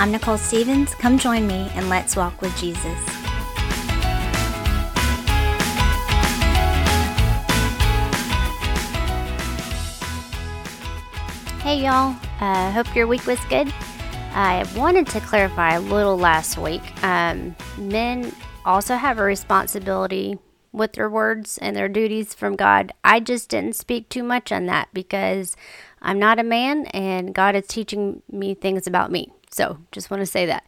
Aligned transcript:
I'm 0.00 0.12
Nicole 0.12 0.38
Stevens. 0.38 0.94
Come 0.94 1.18
join 1.18 1.46
me 1.46 1.70
and 1.74 1.90
let's 1.90 2.16
walk 2.16 2.40
with 2.40 2.56
Jesus. 2.56 2.82
Hey, 11.60 11.82
y'all. 11.84 12.16
Uh, 12.40 12.70
hope 12.70 12.96
your 12.96 13.06
week 13.06 13.26
was 13.26 13.38
good. 13.50 13.70
I 14.32 14.66
wanted 14.74 15.06
to 15.08 15.20
clarify 15.20 15.74
a 15.74 15.80
little 15.82 16.16
last 16.16 16.56
week. 16.56 16.80
Um, 17.04 17.54
men 17.76 18.34
also 18.64 18.96
have 18.96 19.18
a 19.18 19.22
responsibility 19.22 20.38
with 20.72 20.94
their 20.94 21.10
words 21.10 21.58
and 21.58 21.76
their 21.76 21.90
duties 21.90 22.32
from 22.32 22.56
God. 22.56 22.94
I 23.04 23.20
just 23.20 23.50
didn't 23.50 23.76
speak 23.76 24.08
too 24.08 24.22
much 24.22 24.50
on 24.50 24.64
that 24.64 24.88
because 24.94 25.58
I'm 26.00 26.18
not 26.18 26.38
a 26.38 26.42
man 26.42 26.86
and 26.86 27.34
God 27.34 27.54
is 27.54 27.66
teaching 27.66 28.22
me 28.32 28.54
things 28.54 28.86
about 28.86 29.12
me. 29.12 29.30
So 29.50 29.78
just 29.92 30.10
want 30.10 30.20
to 30.20 30.26
say 30.26 30.46
that. 30.46 30.64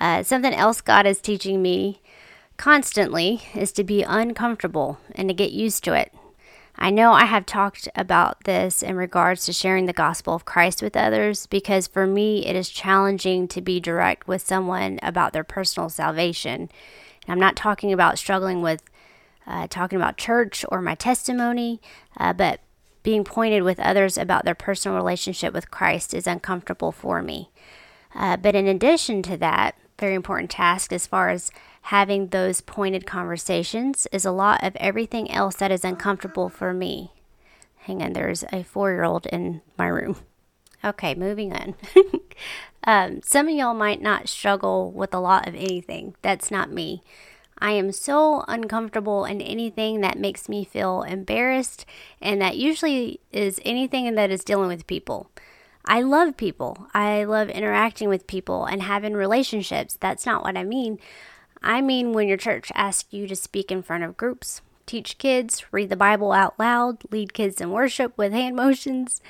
Uh, 0.00 0.22
something 0.22 0.52
else 0.52 0.80
God 0.80 1.06
is 1.06 1.20
teaching 1.20 1.62
me 1.62 2.00
constantly 2.56 3.42
is 3.54 3.72
to 3.72 3.84
be 3.84 4.02
uncomfortable 4.02 4.98
and 5.14 5.28
to 5.28 5.34
get 5.34 5.52
used 5.52 5.84
to 5.84 5.94
it. 5.94 6.12
I 6.76 6.90
know 6.90 7.12
I 7.12 7.26
have 7.26 7.46
talked 7.46 7.88
about 7.94 8.44
this 8.44 8.82
in 8.82 8.96
regards 8.96 9.46
to 9.46 9.52
sharing 9.52 9.86
the 9.86 9.92
gospel 9.92 10.34
of 10.34 10.44
Christ 10.44 10.82
with 10.82 10.96
others 10.96 11.46
because 11.46 11.86
for 11.86 12.06
me 12.06 12.44
it 12.46 12.56
is 12.56 12.68
challenging 12.68 13.46
to 13.48 13.60
be 13.60 13.78
direct 13.78 14.26
with 14.26 14.42
someone 14.42 14.98
about 15.00 15.32
their 15.32 15.44
personal 15.44 15.88
salvation. 15.88 16.62
And 16.62 17.28
I'm 17.28 17.38
not 17.38 17.54
talking 17.54 17.92
about 17.92 18.18
struggling 18.18 18.60
with 18.60 18.82
uh, 19.46 19.66
talking 19.68 19.96
about 19.96 20.16
church 20.16 20.64
or 20.70 20.80
my 20.80 20.94
testimony, 20.94 21.80
uh, 22.16 22.32
but 22.32 22.60
being 23.02 23.22
pointed 23.22 23.62
with 23.62 23.78
others 23.78 24.16
about 24.16 24.44
their 24.44 24.54
personal 24.54 24.96
relationship 24.96 25.52
with 25.52 25.70
Christ 25.70 26.14
is 26.14 26.26
uncomfortable 26.26 26.90
for 26.90 27.22
me. 27.22 27.50
Uh, 28.14 28.36
but 28.36 28.54
in 28.54 28.66
addition 28.66 29.22
to 29.22 29.36
that, 29.36 29.76
very 29.98 30.14
important 30.14 30.50
task 30.50 30.92
as 30.92 31.06
far 31.06 31.30
as 31.30 31.50
having 31.82 32.28
those 32.28 32.60
pointed 32.60 33.06
conversations 33.06 34.06
is 34.12 34.24
a 34.24 34.32
lot 34.32 34.62
of 34.62 34.76
everything 34.76 35.30
else 35.30 35.56
that 35.56 35.70
is 35.70 35.84
uncomfortable 35.84 36.48
for 36.48 36.72
me. 36.72 37.12
Hang 37.78 38.02
on, 38.02 38.12
there's 38.12 38.44
a 38.52 38.62
four 38.62 38.92
year 38.92 39.04
old 39.04 39.26
in 39.26 39.60
my 39.76 39.86
room. 39.86 40.16
Okay, 40.84 41.14
moving 41.14 41.52
on. 41.52 41.74
um, 42.84 43.22
some 43.22 43.48
of 43.48 43.54
y'all 43.54 43.72
might 43.72 44.02
not 44.02 44.28
struggle 44.28 44.90
with 44.92 45.14
a 45.14 45.18
lot 45.18 45.48
of 45.48 45.54
anything. 45.54 46.14
That's 46.20 46.50
not 46.50 46.70
me. 46.70 47.02
I 47.58 47.70
am 47.72 47.92
so 47.92 48.44
uncomfortable 48.48 49.24
in 49.24 49.40
anything 49.40 50.02
that 50.02 50.18
makes 50.18 50.48
me 50.48 50.64
feel 50.64 51.02
embarrassed, 51.02 51.86
and 52.20 52.40
that 52.42 52.56
usually 52.56 53.20
is 53.32 53.60
anything 53.64 54.14
that 54.14 54.30
is 54.30 54.44
dealing 54.44 54.68
with 54.68 54.86
people. 54.86 55.30
I 55.84 56.02
love 56.02 56.36
people. 56.36 56.88
I 56.94 57.24
love 57.24 57.48
interacting 57.50 58.08
with 58.08 58.26
people 58.26 58.64
and 58.64 58.82
having 58.82 59.14
relationships. 59.14 59.96
That's 60.00 60.26
not 60.26 60.42
what 60.42 60.56
I 60.56 60.64
mean. 60.64 60.98
I 61.62 61.80
mean 61.80 62.12
when 62.12 62.28
your 62.28 62.36
church 62.36 62.72
asks 62.74 63.12
you 63.12 63.26
to 63.26 63.36
speak 63.36 63.70
in 63.70 63.82
front 63.82 64.04
of 64.04 64.16
groups, 64.16 64.60
teach 64.86 65.18
kids, 65.18 65.64
read 65.72 65.88
the 65.88 65.96
Bible 65.96 66.32
out 66.32 66.58
loud, 66.58 66.98
lead 67.10 67.32
kids 67.32 67.60
in 67.60 67.70
worship 67.70 68.16
with 68.16 68.32
hand 68.32 68.56
motions. 68.56 69.20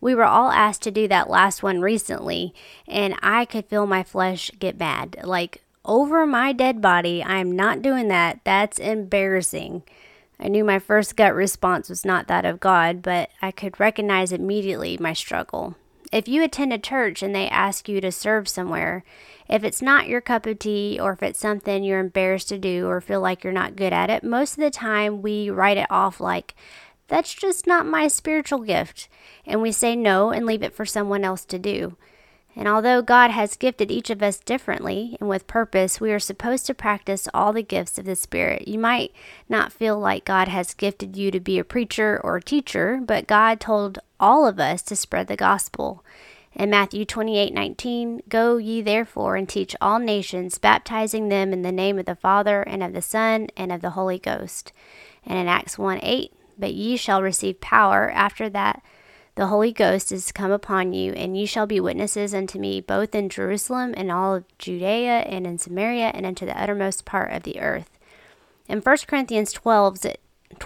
We 0.00 0.14
were 0.14 0.24
all 0.24 0.50
asked 0.50 0.82
to 0.82 0.90
do 0.90 1.06
that 1.08 1.28
last 1.28 1.62
one 1.62 1.80
recently, 1.80 2.54
and 2.88 3.14
I 3.22 3.44
could 3.44 3.66
feel 3.66 3.86
my 3.86 4.02
flesh 4.02 4.50
get 4.58 4.78
bad. 4.78 5.20
Like, 5.24 5.62
over 5.84 6.26
my 6.26 6.52
dead 6.52 6.80
body. 6.80 7.22
I'm 7.22 7.52
not 7.52 7.82
doing 7.82 8.08
that. 8.08 8.40
That's 8.44 8.78
embarrassing. 8.78 9.82
I 10.38 10.48
knew 10.48 10.64
my 10.64 10.78
first 10.78 11.16
gut 11.16 11.34
response 11.34 11.88
was 11.88 12.04
not 12.04 12.28
that 12.28 12.44
of 12.44 12.60
God, 12.60 13.02
but 13.02 13.30
I 13.42 13.50
could 13.50 13.78
recognize 13.78 14.32
immediately 14.32 14.96
my 14.98 15.12
struggle. 15.12 15.76
If 16.12 16.26
you 16.26 16.42
attend 16.42 16.72
a 16.72 16.78
church 16.78 17.22
and 17.22 17.34
they 17.34 17.48
ask 17.48 17.88
you 17.88 18.00
to 18.00 18.10
serve 18.10 18.48
somewhere, 18.48 19.04
if 19.48 19.62
it's 19.62 19.80
not 19.80 20.08
your 20.08 20.20
cup 20.20 20.44
of 20.46 20.58
tea 20.58 20.98
or 21.00 21.12
if 21.12 21.22
it's 21.22 21.38
something 21.38 21.84
you're 21.84 22.00
embarrassed 22.00 22.48
to 22.48 22.58
do 22.58 22.88
or 22.88 23.00
feel 23.00 23.20
like 23.20 23.44
you're 23.44 23.52
not 23.52 23.76
good 23.76 23.92
at 23.92 24.10
it, 24.10 24.24
most 24.24 24.54
of 24.54 24.62
the 24.62 24.70
time 24.70 25.22
we 25.22 25.50
write 25.50 25.76
it 25.76 25.86
off 25.88 26.20
like, 26.20 26.54
that's 27.06 27.34
just 27.34 27.66
not 27.66 27.86
my 27.86 28.08
spiritual 28.08 28.60
gift. 28.60 29.08
And 29.46 29.62
we 29.62 29.70
say 29.72 29.94
no 29.94 30.30
and 30.30 30.46
leave 30.46 30.62
it 30.62 30.74
for 30.74 30.84
someone 30.84 31.24
else 31.24 31.44
to 31.46 31.58
do. 31.58 31.96
And 32.56 32.66
although 32.66 33.02
God 33.02 33.30
has 33.30 33.56
gifted 33.56 33.90
each 33.90 34.10
of 34.10 34.22
us 34.22 34.38
differently 34.38 35.16
and 35.20 35.28
with 35.28 35.46
purpose, 35.46 36.00
we 36.00 36.12
are 36.12 36.18
supposed 36.18 36.66
to 36.66 36.74
practice 36.74 37.28
all 37.32 37.52
the 37.52 37.62
gifts 37.62 37.98
of 37.98 38.04
the 38.04 38.16
Spirit. 38.16 38.66
You 38.66 38.78
might 38.78 39.12
not 39.48 39.72
feel 39.72 39.98
like 39.98 40.24
God 40.24 40.48
has 40.48 40.74
gifted 40.74 41.16
you 41.16 41.30
to 41.30 41.38
be 41.38 41.58
a 41.60 41.64
preacher 41.64 42.20
or 42.22 42.36
a 42.36 42.42
teacher, 42.42 43.00
but 43.04 43.28
God 43.28 43.60
told 43.60 44.00
all 44.20 44.46
of 44.46 44.60
us 44.60 44.82
to 44.82 44.94
spread 44.94 45.26
the 45.26 45.36
gospel. 45.36 46.04
In 46.52 46.70
Matthew 46.70 47.04
28 47.04 47.52
19, 47.52 48.22
Go 48.28 48.58
ye 48.58 48.82
therefore 48.82 49.36
and 49.36 49.48
teach 49.48 49.74
all 49.80 49.98
nations, 49.98 50.58
baptizing 50.58 51.28
them 51.28 51.52
in 51.52 51.62
the 51.62 51.72
name 51.72 51.98
of 51.98 52.06
the 52.06 52.14
Father, 52.14 52.62
and 52.62 52.82
of 52.82 52.92
the 52.92 53.02
Son, 53.02 53.48
and 53.56 53.72
of 53.72 53.80
the 53.80 53.90
Holy 53.90 54.18
Ghost. 54.18 54.72
And 55.24 55.38
in 55.38 55.48
Acts 55.48 55.78
1 55.78 56.00
8, 56.02 56.32
But 56.58 56.74
ye 56.74 56.96
shall 56.96 57.22
receive 57.22 57.60
power 57.60 58.10
after 58.10 58.48
that 58.50 58.82
the 59.36 59.46
Holy 59.46 59.72
Ghost 59.72 60.12
is 60.12 60.32
come 60.32 60.50
upon 60.50 60.92
you, 60.92 61.12
and 61.12 61.34
ye 61.34 61.46
shall 61.46 61.66
be 61.66 61.80
witnesses 61.80 62.34
unto 62.34 62.58
me 62.58 62.80
both 62.80 63.14
in 63.14 63.28
Jerusalem 63.28 63.94
and 63.96 64.12
all 64.12 64.34
of 64.34 64.58
Judea 64.58 65.20
and 65.20 65.46
in 65.46 65.56
Samaria 65.56 66.10
and 66.12 66.26
unto 66.26 66.44
the 66.44 66.60
uttermost 66.60 67.04
part 67.04 67.32
of 67.32 67.44
the 67.44 67.60
earth. 67.60 67.98
In 68.68 68.80
1 68.80 68.96
Corinthians 69.06 69.52
12, 69.52 69.98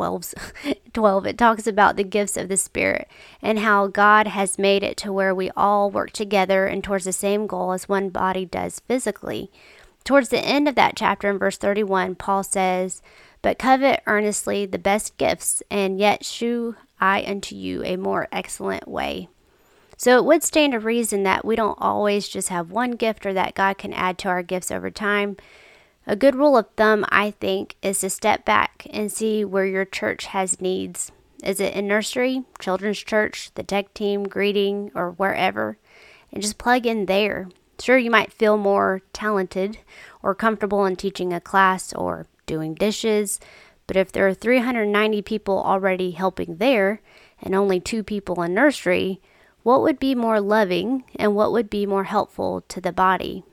12, 0.00 0.34
12, 0.94 1.26
it 1.26 1.36
talks 1.36 1.66
about 1.66 1.96
the 1.96 2.04
gifts 2.04 2.38
of 2.38 2.48
the 2.48 2.56
Spirit 2.56 3.06
and 3.42 3.58
how 3.58 3.86
God 3.86 4.28
has 4.28 4.58
made 4.58 4.82
it 4.82 4.96
to 4.98 5.12
where 5.12 5.34
we 5.34 5.50
all 5.54 5.90
work 5.90 6.10
together 6.12 6.64
and 6.64 6.82
towards 6.82 7.04
the 7.04 7.12
same 7.12 7.46
goal 7.46 7.72
as 7.72 7.86
one 7.86 8.08
body 8.08 8.46
does 8.46 8.80
physically. 8.80 9.50
Towards 10.02 10.30
the 10.30 10.40
end 10.40 10.68
of 10.68 10.74
that 10.76 10.96
chapter, 10.96 11.28
in 11.28 11.38
verse 11.38 11.58
31, 11.58 12.14
Paul 12.14 12.42
says, 12.42 13.02
But 13.42 13.58
covet 13.58 14.02
earnestly 14.06 14.64
the 14.64 14.78
best 14.78 15.18
gifts, 15.18 15.62
and 15.70 15.98
yet 15.98 16.24
shew 16.24 16.76
I 16.98 17.22
unto 17.26 17.54
you 17.54 17.84
a 17.84 17.96
more 17.96 18.26
excellent 18.32 18.88
way. 18.88 19.28
So 19.98 20.16
it 20.16 20.24
would 20.24 20.42
stand 20.42 20.72
to 20.72 20.78
reason 20.78 21.24
that 21.24 21.44
we 21.44 21.56
don't 21.56 21.76
always 21.78 22.26
just 22.26 22.48
have 22.48 22.70
one 22.70 22.92
gift 22.92 23.26
or 23.26 23.34
that 23.34 23.54
God 23.54 23.76
can 23.76 23.92
add 23.92 24.16
to 24.20 24.28
our 24.30 24.42
gifts 24.42 24.70
over 24.70 24.90
time. 24.90 25.36
A 26.06 26.16
good 26.16 26.34
rule 26.34 26.56
of 26.56 26.66
thumb, 26.76 27.04
I 27.10 27.30
think, 27.32 27.76
is 27.82 28.00
to 28.00 28.10
step 28.10 28.44
back 28.44 28.86
and 28.90 29.12
see 29.12 29.44
where 29.44 29.66
your 29.66 29.84
church 29.84 30.26
has 30.26 30.60
needs. 30.60 31.12
Is 31.44 31.60
it 31.60 31.74
in 31.74 31.86
nursery, 31.86 32.44
children's 32.58 32.98
church, 32.98 33.50
the 33.54 33.62
tech 33.62 33.94
team, 33.94 34.24
greeting, 34.24 34.90
or 34.94 35.12
wherever? 35.12 35.78
And 36.32 36.42
just 36.42 36.58
plug 36.58 36.86
in 36.86 37.06
there. 37.06 37.48
Sure, 37.80 37.98
you 37.98 38.10
might 38.10 38.32
feel 38.32 38.56
more 38.56 39.02
talented 39.12 39.78
or 40.22 40.34
comfortable 40.34 40.84
in 40.84 40.96
teaching 40.96 41.32
a 41.32 41.40
class 41.40 41.92
or 41.92 42.26
doing 42.46 42.74
dishes, 42.74 43.38
but 43.86 43.96
if 43.96 44.12
there 44.12 44.26
are 44.26 44.34
390 44.34 45.22
people 45.22 45.62
already 45.62 46.12
helping 46.12 46.56
there 46.56 47.00
and 47.40 47.54
only 47.54 47.80
two 47.80 48.02
people 48.02 48.42
in 48.42 48.54
nursery, 48.54 49.20
what 49.62 49.82
would 49.82 49.98
be 49.98 50.14
more 50.14 50.40
loving 50.40 51.04
and 51.16 51.34
what 51.34 51.52
would 51.52 51.68
be 51.68 51.86
more 51.86 52.04
helpful 52.04 52.62
to 52.68 52.80
the 52.80 52.92
body? 52.92 53.44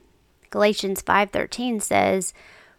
Galatians 0.49 1.01
5:13 1.01 1.79
says, 1.79 2.33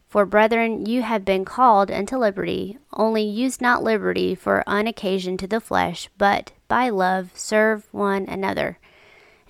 "For 0.08 0.24
brethren, 0.24 0.86
you 0.86 1.02
have 1.02 1.24
been 1.24 1.44
called 1.44 1.90
unto 1.90 2.16
liberty; 2.16 2.78
only 2.92 3.22
use 3.22 3.60
not 3.60 3.82
liberty 3.82 4.34
for 4.34 4.64
an 4.66 4.86
occasion 4.86 5.36
to 5.38 5.46
the 5.46 5.60
flesh, 5.60 6.08
but 6.18 6.52
by 6.66 6.88
love 6.88 7.30
serve 7.34 7.88
one 7.92 8.26
another." 8.28 8.78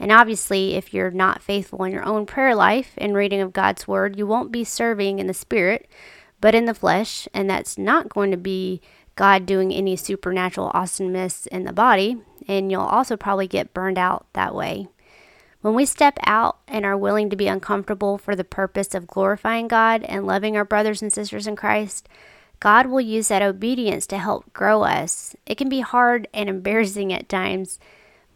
And 0.00 0.12
obviously, 0.12 0.74
if 0.74 0.94
you're 0.94 1.10
not 1.10 1.42
faithful 1.42 1.84
in 1.84 1.92
your 1.92 2.04
own 2.04 2.26
prayer 2.26 2.54
life 2.54 2.92
and 2.98 3.14
reading 3.14 3.40
of 3.40 3.52
God's 3.52 3.88
word, 3.88 4.16
you 4.16 4.26
won't 4.26 4.52
be 4.52 4.64
serving 4.64 5.18
in 5.18 5.26
the 5.26 5.34
spirit, 5.34 5.88
but 6.40 6.54
in 6.54 6.66
the 6.66 6.74
flesh, 6.74 7.28
and 7.34 7.50
that's 7.50 7.76
not 7.76 8.08
going 8.08 8.30
to 8.30 8.36
be 8.36 8.80
God 9.16 9.46
doing 9.46 9.72
any 9.72 9.96
supernatural 9.96 10.70
awesomeness 10.72 11.46
in 11.46 11.64
the 11.64 11.72
body, 11.72 12.18
and 12.46 12.70
you'll 12.70 12.82
also 12.82 13.16
probably 13.16 13.48
get 13.48 13.74
burned 13.74 13.98
out 13.98 14.26
that 14.34 14.54
way. 14.54 14.86
When 15.60 15.74
we 15.74 15.86
step 15.86 16.18
out 16.24 16.58
and 16.68 16.84
are 16.84 16.96
willing 16.96 17.30
to 17.30 17.36
be 17.36 17.48
uncomfortable 17.48 18.16
for 18.16 18.36
the 18.36 18.44
purpose 18.44 18.94
of 18.94 19.08
glorifying 19.08 19.66
God 19.66 20.04
and 20.04 20.26
loving 20.26 20.56
our 20.56 20.64
brothers 20.64 21.02
and 21.02 21.12
sisters 21.12 21.48
in 21.48 21.56
Christ, 21.56 22.08
God 22.60 22.86
will 22.86 23.00
use 23.00 23.28
that 23.28 23.42
obedience 23.42 24.06
to 24.08 24.18
help 24.18 24.52
grow 24.52 24.82
us. 24.82 25.34
It 25.46 25.56
can 25.56 25.68
be 25.68 25.80
hard 25.80 26.28
and 26.32 26.48
embarrassing 26.48 27.12
at 27.12 27.28
times, 27.28 27.80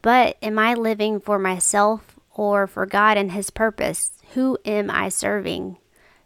but 0.01 0.37
am 0.43 0.59
I 0.59 0.75
living 0.75 1.21
for 1.21 1.39
myself 1.39 2.19
or 2.35 2.67
for 2.67 2.87
God 2.87 3.17
and 3.17 3.33
His 3.33 3.51
purpose? 3.51 4.13
Who 4.35 4.59
am 4.65 4.91
I 4.91 5.09
serving? 5.09 5.77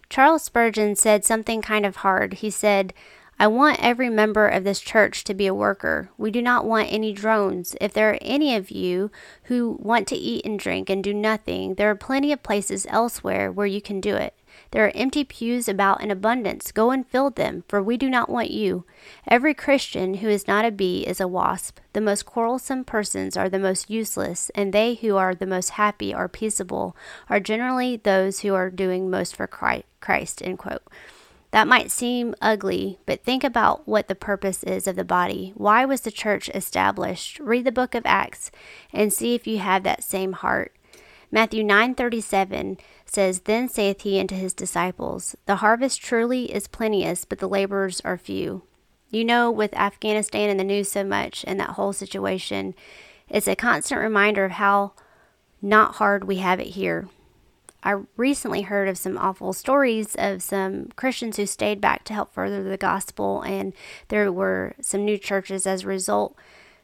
Charles 0.08 0.44
Spurgeon 0.44 0.96
said 0.96 1.24
something 1.24 1.60
kind 1.60 1.84
of 1.84 1.96
hard. 1.96 2.34
He 2.34 2.50
said, 2.50 2.94
I 3.38 3.48
want 3.48 3.82
every 3.82 4.08
member 4.08 4.48
of 4.48 4.64
this 4.64 4.80
church 4.80 5.22
to 5.24 5.34
be 5.34 5.46
a 5.46 5.54
worker. 5.54 6.08
We 6.16 6.30
do 6.30 6.40
not 6.40 6.64
want 6.64 6.90
any 6.90 7.12
drones. 7.12 7.76
If 7.82 7.92
there 7.92 8.10
are 8.10 8.18
any 8.22 8.56
of 8.56 8.70
you 8.70 9.10
who 9.44 9.76
want 9.78 10.08
to 10.08 10.16
eat 10.16 10.46
and 10.46 10.58
drink 10.58 10.88
and 10.88 11.04
do 11.04 11.12
nothing, 11.12 11.74
there 11.74 11.90
are 11.90 11.96
plenty 11.96 12.32
of 12.32 12.42
places 12.42 12.86
elsewhere 12.88 13.52
where 13.52 13.66
you 13.66 13.82
can 13.82 14.00
do 14.00 14.16
it. 14.16 14.34
There 14.70 14.86
are 14.86 14.92
empty 14.94 15.22
pews 15.22 15.68
about 15.68 16.02
in 16.02 16.10
abundance. 16.10 16.72
Go 16.72 16.90
and 16.90 17.06
fill 17.06 17.28
them, 17.28 17.64
for 17.68 17.82
we 17.82 17.98
do 17.98 18.08
not 18.08 18.30
want 18.30 18.50
you. 18.50 18.86
Every 19.28 19.52
Christian 19.52 20.14
who 20.14 20.28
is 20.28 20.48
not 20.48 20.64
a 20.64 20.70
bee 20.70 21.06
is 21.06 21.20
a 21.20 21.28
wasp. 21.28 21.78
The 21.92 22.00
most 22.00 22.24
quarrelsome 22.24 22.84
persons 22.84 23.36
are 23.36 23.50
the 23.50 23.58
most 23.58 23.90
useless, 23.90 24.50
and 24.54 24.72
they 24.72 24.94
who 24.94 25.16
are 25.16 25.34
the 25.34 25.46
most 25.46 25.70
happy 25.70 26.14
or 26.14 26.26
peaceable 26.26 26.96
are 27.28 27.38
generally 27.38 27.98
those 27.98 28.40
who 28.40 28.54
are 28.54 28.70
doing 28.70 29.10
most 29.10 29.36
for 29.36 29.46
Christ. 29.46 30.40
End 30.42 30.58
quote. 30.58 30.82
That 31.56 31.66
might 31.66 31.90
seem 31.90 32.34
ugly, 32.42 32.98
but 33.06 33.24
think 33.24 33.42
about 33.42 33.88
what 33.88 34.08
the 34.08 34.14
purpose 34.14 34.62
is 34.62 34.86
of 34.86 34.94
the 34.94 35.06
body. 35.06 35.54
Why 35.56 35.86
was 35.86 36.02
the 36.02 36.10
church 36.10 36.50
established? 36.50 37.38
Read 37.40 37.64
the 37.64 37.72
book 37.72 37.94
of 37.94 38.02
Acts 38.04 38.50
and 38.92 39.10
see 39.10 39.34
if 39.34 39.46
you 39.46 39.56
have 39.56 39.82
that 39.82 40.04
same 40.04 40.34
heart. 40.34 40.76
Matthew 41.30 41.64
9:37 41.64 42.76
says, 43.06 43.40
"Then 43.40 43.70
saith 43.70 44.02
he 44.02 44.20
unto 44.20 44.34
his 44.34 44.52
disciples, 44.52 45.34
The 45.46 45.56
harvest 45.64 46.02
truly 46.02 46.52
is 46.52 46.68
plenteous, 46.68 47.24
but 47.24 47.38
the 47.38 47.48
laborers 47.48 48.02
are 48.02 48.18
few." 48.18 48.64
You 49.08 49.24
know, 49.24 49.50
with 49.50 49.72
Afghanistan 49.72 50.50
in 50.50 50.58
the 50.58 50.62
news 50.62 50.92
so 50.92 51.04
much 51.04 51.42
and 51.48 51.58
that 51.58 51.70
whole 51.70 51.94
situation, 51.94 52.74
it's 53.30 53.48
a 53.48 53.56
constant 53.56 54.02
reminder 54.02 54.44
of 54.44 54.52
how 54.52 54.92
not 55.62 55.94
hard 55.94 56.24
we 56.24 56.36
have 56.36 56.60
it 56.60 56.74
here. 56.76 57.08
I 57.86 58.00
recently 58.16 58.62
heard 58.62 58.88
of 58.88 58.98
some 58.98 59.16
awful 59.16 59.52
stories 59.52 60.16
of 60.18 60.42
some 60.42 60.88
Christians 60.96 61.36
who 61.36 61.46
stayed 61.46 61.80
back 61.80 62.02
to 62.04 62.14
help 62.14 62.34
further 62.34 62.64
the 62.64 62.76
gospel, 62.76 63.42
and 63.42 63.72
there 64.08 64.32
were 64.32 64.74
some 64.80 65.04
new 65.04 65.16
churches 65.16 65.68
as 65.68 65.84
a 65.84 65.86
result. 65.86 66.36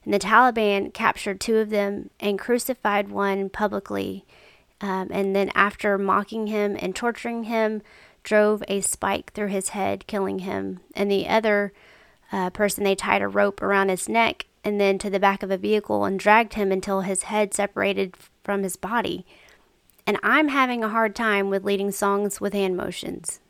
And 0.05 0.15
the 0.15 0.21
Taliban 0.21 0.95
captured 0.95 1.41
two 1.41 1.57
of 1.57 1.71
them 1.71 2.11
and 2.21 2.39
crucified 2.39 3.11
one 3.11 3.51
publicly. 3.51 4.25
Um, 4.81 5.09
and 5.11 5.35
then, 5.35 5.51
after 5.57 5.99
mocking 5.99 6.47
him 6.47 6.77
and 6.79 6.95
torturing 6.95 7.45
him, 7.45 7.83
drove 8.23 8.63
a 8.69 8.81
spike 8.81 9.33
through 9.33 9.49
his 9.49 9.71
head, 9.71 10.07
killing 10.07 10.39
him. 10.39 10.83
And 10.95 11.11
the 11.11 11.27
other 11.27 11.73
uh, 12.31 12.51
person, 12.51 12.85
they 12.85 12.95
tied 12.95 13.23
a 13.23 13.29
rope 13.29 13.61
around 13.61 13.89
his 13.89 14.09
neck 14.09 14.47
and 14.63 14.81
then 14.81 14.99
to 14.99 15.11
the 15.11 15.19
back 15.19 15.43
of 15.43 15.51
a 15.51 15.59
vehicle 15.59 16.05
and 16.05 16.21
dragged 16.21 16.55
him 16.55 16.71
until 16.71 17.01
his 17.01 17.25
head 17.25 17.53
separated 17.53 18.15
from 18.45 18.63
his 18.63 18.77
body 18.77 19.27
and 20.07 20.19
I'm 20.23 20.49
having 20.49 20.83
a 20.83 20.89
hard 20.89 21.15
time 21.15 21.51
with 21.51 21.65
leading 21.65 21.91
songs 21.91 22.41
with 22.41 22.53
hand 22.53 22.77
motions. 22.77 23.41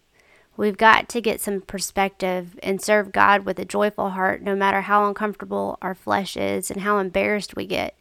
We've 0.56 0.76
got 0.76 1.08
to 1.10 1.20
get 1.20 1.40
some 1.40 1.62
perspective 1.62 2.58
and 2.62 2.80
serve 2.80 3.10
God 3.10 3.46
with 3.46 3.58
a 3.58 3.64
joyful 3.64 4.10
heart, 4.10 4.42
no 4.42 4.54
matter 4.54 4.82
how 4.82 5.06
uncomfortable 5.06 5.78
our 5.80 5.94
flesh 5.94 6.36
is 6.36 6.70
and 6.70 6.82
how 6.82 6.98
embarrassed 6.98 7.56
we 7.56 7.66
get. 7.66 7.96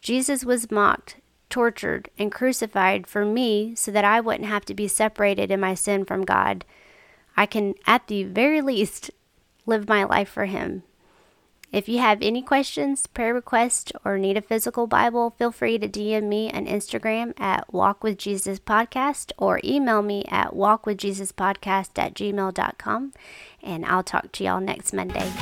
Jesus 0.00 0.44
was 0.44 0.70
mocked, 0.70 1.16
tortured, 1.50 2.08
and 2.18 2.30
crucified 2.30 3.06
for 3.06 3.24
me 3.24 3.74
so 3.74 3.90
that 3.90 4.04
I 4.04 4.20
wouldn't 4.20 4.48
have 4.48 4.64
to 4.66 4.74
be 4.74 4.86
separated 4.86 5.50
in 5.50 5.60
my 5.60 5.74
sin 5.74 6.04
from 6.04 6.24
God. 6.24 6.64
I 7.36 7.46
can, 7.46 7.74
at 7.86 8.06
the 8.06 8.24
very 8.24 8.60
least, 8.62 9.10
live 9.66 9.88
my 9.88 10.04
life 10.04 10.28
for 10.28 10.44
Him. 10.44 10.84
If 11.72 11.88
you 11.88 11.98
have 11.98 12.20
any 12.20 12.42
questions, 12.42 13.06
prayer 13.06 13.32
requests, 13.32 13.92
or 14.04 14.18
need 14.18 14.36
a 14.36 14.42
physical 14.42 14.86
Bible, 14.86 15.34
feel 15.38 15.50
free 15.50 15.78
to 15.78 15.88
DM 15.88 16.24
me 16.24 16.52
on 16.52 16.66
Instagram 16.66 17.32
at 17.40 17.72
Walk 17.72 18.04
with 18.04 18.18
Jesus 18.18 18.58
Podcast 18.60 19.32
or 19.38 19.58
email 19.64 20.02
me 20.02 20.26
at 20.28 20.52
walkwithjesuspodcast 20.52 21.90
at 21.96 22.14
gmail.com. 22.14 23.12
And 23.62 23.86
I'll 23.86 24.02
talk 24.02 24.32
to 24.32 24.44
y'all 24.44 24.60
next 24.60 24.92
Monday. 24.92 25.32